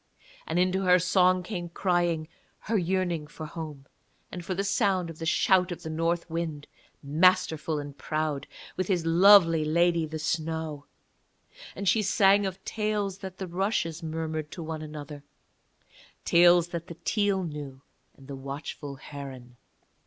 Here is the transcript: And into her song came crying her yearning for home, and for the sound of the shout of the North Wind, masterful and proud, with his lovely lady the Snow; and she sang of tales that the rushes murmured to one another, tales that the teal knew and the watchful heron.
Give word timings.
And 0.47 0.57
into 0.57 0.81
her 0.81 0.97
song 0.97 1.43
came 1.43 1.69
crying 1.69 2.27
her 2.61 2.75
yearning 2.75 3.27
for 3.27 3.45
home, 3.45 3.85
and 4.31 4.43
for 4.43 4.55
the 4.55 4.63
sound 4.63 5.11
of 5.11 5.19
the 5.19 5.27
shout 5.27 5.71
of 5.71 5.83
the 5.83 5.91
North 5.91 6.27
Wind, 6.27 6.65
masterful 7.03 7.77
and 7.77 7.95
proud, 7.95 8.47
with 8.75 8.87
his 8.87 9.05
lovely 9.05 9.63
lady 9.63 10.07
the 10.07 10.17
Snow; 10.17 10.87
and 11.75 11.87
she 11.87 12.01
sang 12.01 12.47
of 12.47 12.65
tales 12.65 13.19
that 13.19 13.37
the 13.37 13.45
rushes 13.45 14.01
murmured 14.01 14.49
to 14.53 14.63
one 14.63 14.81
another, 14.81 15.23
tales 16.25 16.69
that 16.69 16.87
the 16.87 16.97
teal 17.05 17.43
knew 17.43 17.83
and 18.17 18.27
the 18.27 18.35
watchful 18.35 18.95
heron. 18.95 19.55